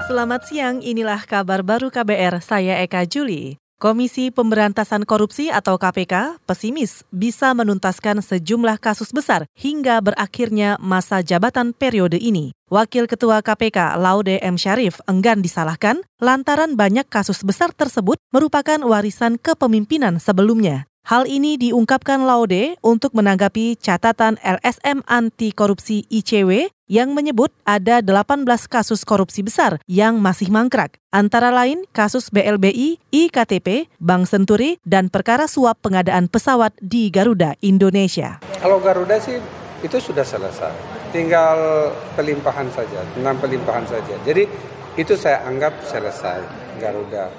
[0.00, 3.60] Selamat siang, inilah kabar baru KBR, saya Eka Juli.
[3.76, 11.76] Komisi Pemberantasan Korupsi atau KPK pesimis bisa menuntaskan sejumlah kasus besar hingga berakhirnya masa jabatan
[11.76, 12.56] periode ini.
[12.72, 14.56] Wakil Ketua KPK Laude M.
[14.56, 20.88] Syarif enggan disalahkan lantaran banyak kasus besar tersebut merupakan warisan kepemimpinan sebelumnya.
[21.08, 28.42] Hal ini diungkapkan Laude untuk menanggapi catatan LSM anti korupsi ICW yang menyebut ada 18
[28.66, 35.46] kasus korupsi besar yang masih mangkrak, antara lain kasus BLBI, IKTP, Bank Senturi, dan perkara
[35.46, 38.42] suap pengadaan pesawat di Garuda, Indonesia.
[38.58, 39.38] Kalau Garuda sih
[39.86, 40.74] itu sudah selesai,
[41.14, 44.18] tinggal pelimpahan saja, tentang pelimpahan saja.
[44.26, 44.50] Jadi
[44.98, 46.42] itu saya anggap selesai
[46.82, 47.30] Garuda.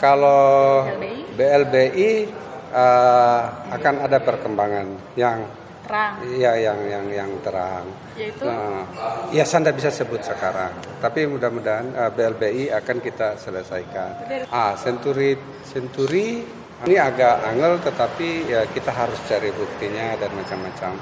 [0.00, 0.88] Kalau
[1.36, 2.32] BLBI
[2.72, 3.40] uh,
[3.76, 4.88] akan ada perkembangan
[5.20, 5.44] yang
[5.86, 6.14] terang.
[6.26, 7.86] Iya, yang yang yang terang.
[8.18, 8.44] Yaitu?
[8.44, 8.84] Nah,
[9.30, 10.72] ya saya tidak bisa sebut sekarang.
[10.98, 14.26] Tapi mudah-mudahan uh, BLBI akan kita selesaikan.
[14.50, 16.42] Ah, Senturi Senturi
[16.84, 20.92] ini agak angel tetapi ya kita harus cari buktinya dan macam-macam.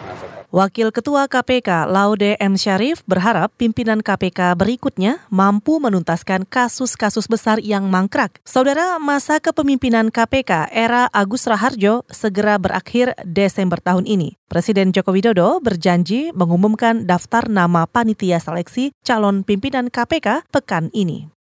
[0.54, 2.54] Wakil Ketua KPK Laude M.
[2.54, 8.38] Syarif berharap pimpinan KPK berikutnya mampu menuntaskan kasus-kasus besar yang mangkrak.
[8.46, 14.38] Saudara, masa kepemimpinan KPK era Agus Raharjo segera berakhir Desember tahun ini.
[14.46, 21.34] Presiden Joko Widodo berjanji mengumumkan daftar nama panitia seleksi calon pimpinan KPK pekan ini.